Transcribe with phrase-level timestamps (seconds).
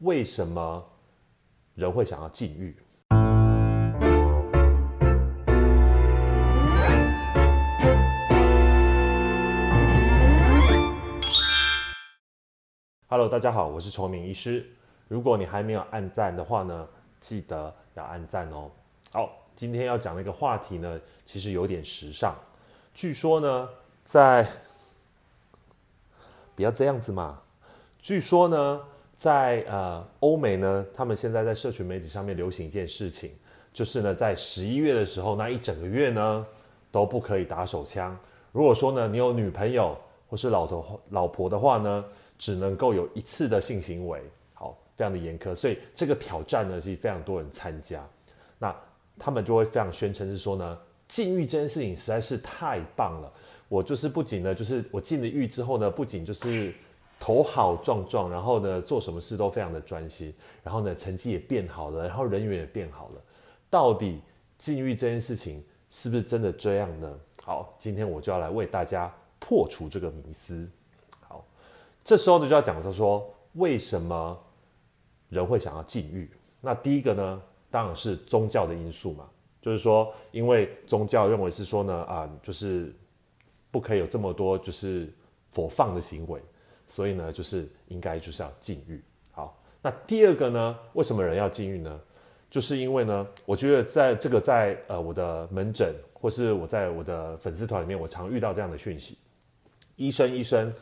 [0.00, 0.86] 为什么
[1.74, 2.76] 人会想要禁欲。
[13.08, 14.66] Hello，大家好，我是崇明医师。
[15.08, 16.86] 如果你还没有按赞的话呢，
[17.18, 18.70] 记得要按赞哦。
[19.12, 22.36] 好，今天要讲的一个话题呢，其实有点时尚。
[22.92, 23.68] 据说呢，
[24.04, 24.46] 在
[26.54, 27.40] 不要这样子嘛。
[27.98, 28.84] 据说呢，
[29.16, 33.30] 在呃欧美呢，他们现在在社群媒体上面流行一件事情，
[33.72, 36.46] 就是呢，在十一月的时候，那一整个月呢
[36.90, 38.16] 都不可以打手枪。
[38.52, 39.96] 如果说呢，你有女朋友
[40.28, 42.04] 或是老头老婆的话呢，
[42.36, 44.20] 只能够有一次的性行为，
[44.52, 48.06] 好，非常的严苛，所以这个挑战呢，其实非常多人参加。
[48.58, 48.74] 那
[49.18, 53.32] 他们就会非常宣称是说呢，禁欲这件事情实在是太棒了。
[53.68, 56.72] 我就是不仅呢，就是我禁了欲之后呢，不仅就是
[57.18, 63.20] 头好壮壮，然后呢做什么事都非常的专心，然后呢成绩也变好了，然后人缘也变好了。
[63.68, 64.20] 到底
[64.56, 67.18] 禁欲这件事情是不是真的这样呢？
[67.42, 70.68] 好，今天我就要来为大家破除这个迷思。
[71.20, 71.44] 好
[72.04, 74.38] 这时候呢，就要讲到说，为什么
[75.28, 76.30] 人会想要禁欲？
[76.60, 79.28] 那第一个呢，当然是宗教的因素嘛，
[79.60, 82.94] 就是说，因为宗教认为是说呢，啊，就是
[83.70, 85.12] 不可以有这么多就是
[85.50, 86.40] 佛放的行为，
[86.86, 89.02] 所以呢，就是应该就是要禁欲。
[89.32, 92.00] 好，那第二个呢，为什么人要禁欲呢？
[92.48, 99.18] 就是因为呢，我觉得在这个在呃我的门诊或是我在我的粉丝团里面，我常遇到这样的讯息，
[99.96, 100.72] 医生医生。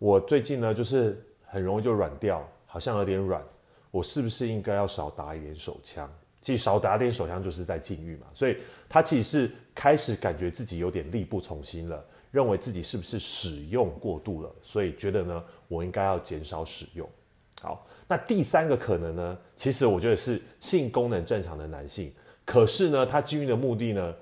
[0.00, 3.42] 我最近呢，就是很容易就软掉，好像有点软。
[3.90, 6.12] 我是不是应该要少打一点手枪？
[6.42, 8.26] 其实少打点手枪就是在禁欲嘛。
[8.34, 12.04] 所以他其实是开始感觉自己有点力不从心了，
[12.34, 17.08] 认为自己是不是使用过度了，所以觉得呢，我应该要减少使用。
[17.62, 22.12] 好，那第三个可能呢，其实我觉得是性功能正常的男性，
[22.44, 24.12] 可是呢，他基欲的目的呢，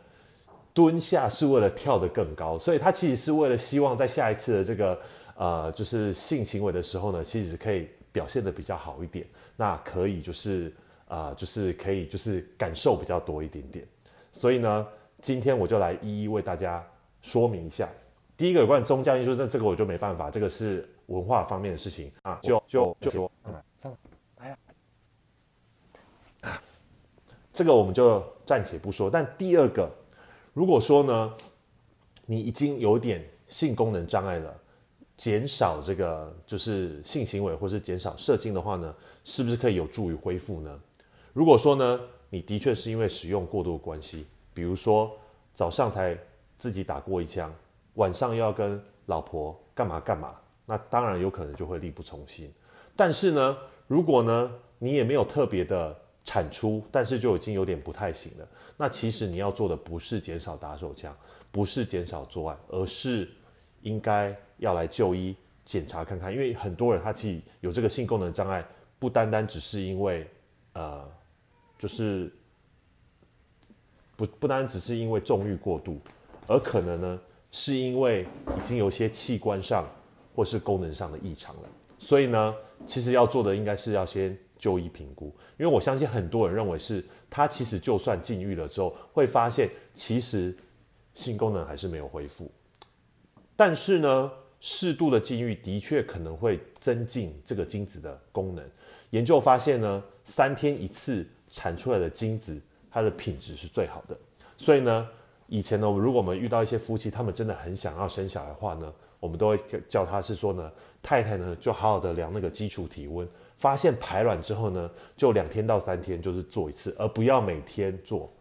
[0.74, 5.00] 蹲下是为了跳得更高，所以他其实是为了希望在下一次的这个。
[5.34, 10.72] 呃，就是性行为的时候呢，其实可以表现的比较好一点，那可以就是
[11.08, 13.84] 啊，就是可以就是感受比较多一点点。
[14.30, 14.86] 所以呢，
[15.22, 16.86] 今天我就来一一为大家
[17.22, 17.88] 说明一下。
[18.36, 23.32] 第一个有关宗教因素，那这个我就没办法，这个是文化方面的事情啊，就就就说，
[24.36, 24.48] 来
[26.42, 26.60] 呀，
[27.52, 29.08] 这个我们就暂且不说。
[29.08, 29.90] 但第二个，
[30.52, 31.34] 如果说呢，
[32.26, 34.58] 你已经有点性功能障碍了。
[35.14, 38.92] 减少这个就是性行为，或是减少射精的话呢，
[39.24, 40.80] 是不是可以有助于恢复呢？
[41.32, 45.16] 如果说呢，你的确是因为使用过度的关系，比如说
[45.54, 46.18] 早上才
[46.62, 47.52] 自己打过一枪，
[47.94, 52.48] 晚上又要跟老婆干嘛干嘛，那当然有可能就会力不从心。
[52.94, 53.58] 但是呢，
[53.88, 58.46] 如果呢你也没有特别的产出，但是就已经有点不太行了，
[58.76, 61.12] 那其实你要做的不是减少打手枪，
[61.50, 63.28] 不是减少做爱，而是
[63.80, 64.32] 应该。
[64.58, 65.34] 要来就医
[65.64, 68.64] 检查看看，因为很多人他其实有这个性功能障碍，
[68.96, 70.24] 不单单只是因为，
[70.74, 71.04] 呃，
[71.76, 72.32] 就是
[74.14, 76.00] 不不单只是因为纵欲过度，
[76.46, 77.20] 而可能呢
[77.50, 78.26] 是因为
[78.56, 79.88] 已经有些器官上
[80.34, 81.62] 或是功能上的异常了。
[81.98, 82.54] 所以呢，
[82.86, 85.26] 其实要做的应该是要先就医评估，
[85.58, 90.56] 因为我相信很多人认为是他其实就算禁欲了之后，会发现其实
[91.14, 92.50] 性功能还是没有恢复，
[93.56, 94.30] 但是呢。
[94.64, 98.64] 适度的禁欲的确可能会增进这个精子的功能。
[99.10, 104.16] 研究发现呢，三天一次产出来的精子，它的品质是最好的。
[104.56, 105.08] 所以呢，
[105.52, 108.90] 以前呢，如果我们遇到一些夫妻，他们真的很想要生小孩的话呢，
[109.20, 118.32] 我们都会叫他是说呢，太太呢就好好的量那个基础体温，发现排卵之后呢，就两天到三天就是做一次，而不要每天做。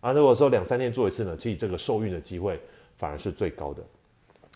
[0.00, 2.60] 啊，如果说两三天做一次呢，其实这个受孕的机会
[2.96, 3.80] 反而是最高的。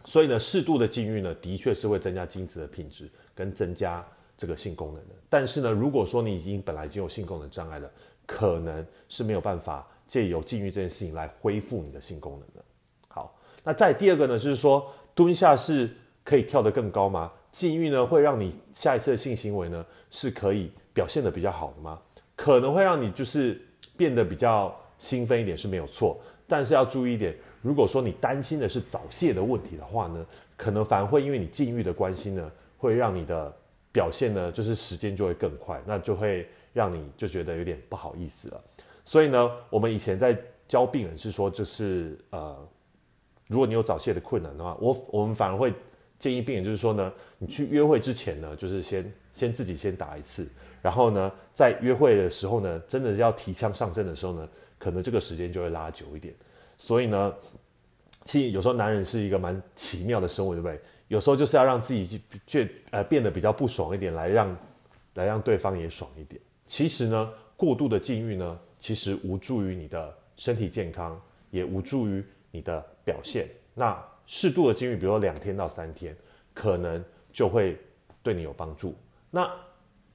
[0.05, 4.05] 所以呢，适度的禁欲呢，的确是会增加精子的品质跟增加
[4.37, 5.15] 这个性功能的。
[5.31, 7.88] 但是呢，如果说你已经本来已经有性功能障碍了，
[8.26, 12.64] 可能是没有办法借由禁欲这件事情来恢复你的性功能的。
[13.08, 15.90] 好，那再第二个呢，就是说蹲下是
[16.22, 17.32] 可以跳得更高吗？
[17.50, 22.00] 禁欲呢会让你下一次的性行为呢是可以表现的比较好的吗？
[22.37, 23.61] 可能会让你就是
[23.96, 26.16] 变得比较兴奋一点是没有错，
[26.46, 27.34] 但是要注意一点。
[27.61, 30.25] 如果说你担心的是早泄的问题的话呢，
[30.56, 33.52] 可能反而会因为你禁欲的关系呢，会让你的
[33.90, 38.62] 表现呢，就是时间就会更快，那就会让你就觉得有点不好意思了。
[39.04, 40.36] 所以呢，我们以前在
[40.66, 42.68] 教病人是说，就是呃，
[43.46, 45.72] 如果你有早泄的困难的话，我我们反而会
[46.18, 50.48] 建议病人就是说呢，你去约会之前呢，就是先先自己先打一次，
[50.80, 54.48] 然后呢，在约会的时候呢，真的要提枪上阵的时候呢，
[54.78, 56.34] 可能这个时间就会拉久一点。
[56.78, 57.34] 所以呢，
[58.24, 60.80] 其实有时候男人是一个蛮奇妙的生物，对不对？
[61.08, 64.56] 有时候就是要让自己去呃变得比较不爽一点，来让
[65.14, 66.40] 来让对方也爽一点。
[66.66, 71.20] 其实呢，过度的禁欲呢，其实无助于你的身体健康，
[71.50, 73.46] 也无助于你的表现。
[73.74, 73.96] 那
[74.26, 76.16] 适度的禁欲，比如说两天到三天，
[76.52, 77.78] 可能就会
[78.22, 78.94] 对你有帮助。
[79.30, 79.50] 那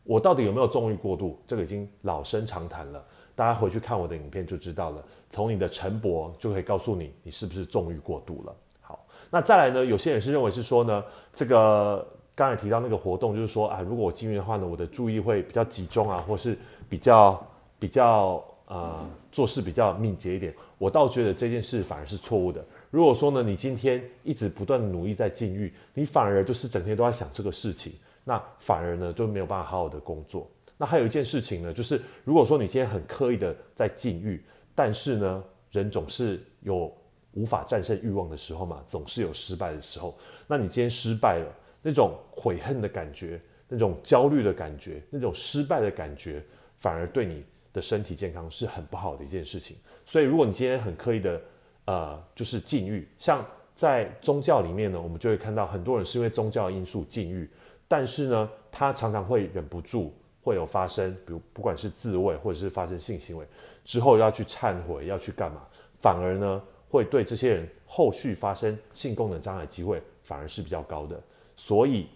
[0.04, 1.40] 我到底有没有纵欲过度？
[1.46, 3.06] 这个已经老生常谈了，
[3.36, 5.04] 大家回去看我的影片就知道了。
[5.30, 8.56] 从你的晨勃就可以告诉你，你是不是纵欲过度了。
[8.82, 9.86] 好，那再来呢？
[9.86, 11.04] 有些人是认为是说呢，
[11.36, 16.58] 这个刚才提到那个活动，就是说啊，如果我禁欲的话呢，我的注意会比较集中啊，或是
[16.90, 17.48] 比较
[17.78, 20.54] 比较呃做事比较敏捷一点。
[20.78, 22.66] 我倒觉得这件事反而是错误的。
[22.90, 27.94] 如果说呢，你今天一直不断的努力在禁欲，你反而就是整天都在想这个事情，
[28.24, 30.50] 那反而呢就没有办法好好的工作。
[30.78, 34.42] 那还有一件事情呢，就是如果说你今天很刻意的在禁欲，
[34.74, 36.92] 但是呢，人总是有
[37.34, 40.18] 无法战胜欲望的时候嘛，总是有失败的时候。
[40.48, 46.42] 那你今天失败了，那种悔恨的感觉，那种焦虑的感觉，那种失败的感觉，
[46.80, 49.78] 反而对你的身体健康是很不好的一件事情。
[50.06, 51.40] 所以，如果你今天很刻意的，
[51.86, 53.46] 呃，就是禁欲，像
[53.76, 57.50] 在宗教里面呢，我们就会看到很多人是因为宗教因素禁欲，
[57.88, 63.46] 但是呢，他常常会忍不住，会有发生，比如不管是自慰或者是发生性行为
[63.86, 65.68] 之后要去忏悔，要去干嘛，
[66.02, 71.22] 反而呢，会对这些人后续发生性功能障碍机会反而是比较高的。
[71.56, 72.08] 所以，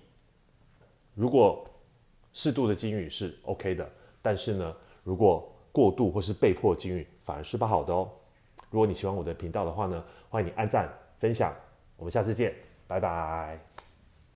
[1.16, 1.68] 如果
[2.33, 3.89] 适度的禁欲是 OK 的，
[4.23, 8.09] 但是呢，如果过度或是被迫禁欲，反而是不好的哦。
[8.71, 11.53] 如果你喜欢我的频道的话呢，欢迎你按赞、分享，
[11.97, 12.55] 我们下次见，
[12.87, 13.93] 拜拜。